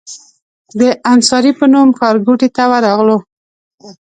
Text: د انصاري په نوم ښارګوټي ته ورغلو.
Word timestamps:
د 0.79 0.81
انصاري 1.13 1.51
په 1.59 1.65
نوم 1.73 1.89
ښارګوټي 1.97 2.49
ته 2.55 2.63
ورغلو. 2.71 3.17